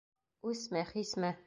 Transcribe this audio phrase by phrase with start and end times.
[0.53, 1.35] Үсме, хисме?